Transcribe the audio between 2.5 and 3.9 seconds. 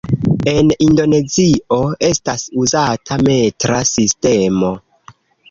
uzata metra